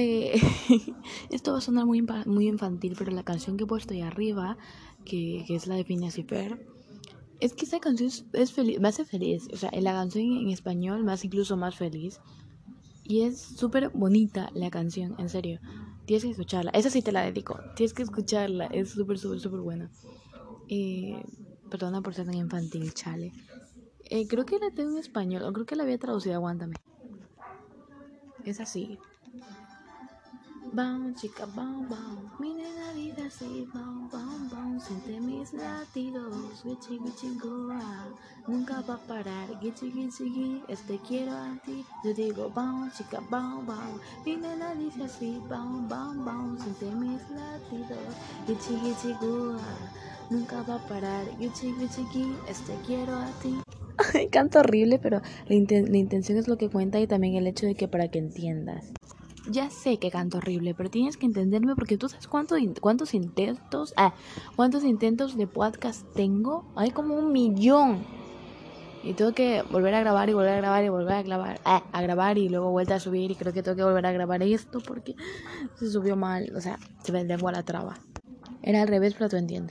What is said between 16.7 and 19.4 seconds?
Esa sí te la dedico. Tienes que escucharla. Es súper, súper,